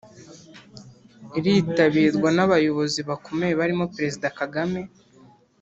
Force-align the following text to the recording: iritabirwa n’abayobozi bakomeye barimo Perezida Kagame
iritabirwa 1.37 2.29
n’abayobozi 2.35 2.99
bakomeye 3.09 3.53
barimo 3.59 3.85
Perezida 3.95 4.27
Kagame 4.39 4.81